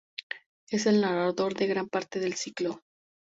Es 0.71 0.87
el 0.87 0.99
narrador 0.99 1.53
de 1.53 1.67
gran 1.67 1.87
parte 1.87 2.19
del 2.19 2.33
ciclo. 2.33 2.81